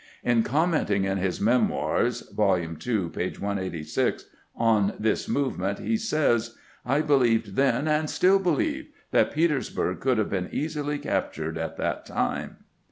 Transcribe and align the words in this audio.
In 0.23 0.41
commenting 0.41 1.03
in 1.03 1.19
his" 1.19 1.39
Memoirs" 1.51 2.21
(Vol. 2.35 2.57
II., 2.57 3.09
page 3.09 3.39
186) 3.39 4.25
on 4.55 4.93
this 4.97 5.29
movement, 5.29 5.77
he 5.77 5.95
says:" 5.95 6.55
I 6.87 7.01
believed 7.01 7.55
then, 7.55 7.87
and 7.87 8.07
stUl 8.07 8.41
believe, 8.41 8.87
that 9.11 9.31
Peters 9.31 9.69
burg 9.69 9.99
could 9.99 10.17
have 10.17 10.31
been 10.31 10.49
easily 10.51 10.97
captured 10.97 11.55
at 11.55 11.77
that 11.77 12.07
time." 12.07 12.63